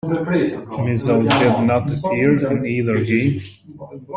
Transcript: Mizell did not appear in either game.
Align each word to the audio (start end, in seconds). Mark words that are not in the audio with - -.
Mizell 0.81 1.21
did 1.29 1.67
not 1.67 1.87
appear 1.95 2.51
in 2.57 2.65
either 2.65 3.05
game. 3.05 3.39